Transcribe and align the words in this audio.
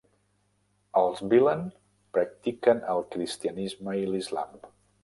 Els 1.01 1.21
bilen 1.33 1.61
practiquen 2.17 2.85
el 2.95 3.07
cristianisme 3.13 3.99
i 4.07 4.15
l'islam. 4.15 4.63